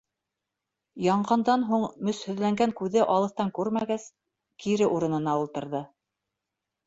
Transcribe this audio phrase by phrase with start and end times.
[1.07, 4.07] Янғандан һуң мөсһөҙләнгән күҙе алыҫтан күрмәгәс,
[4.63, 5.83] кире урынына ултырҙы.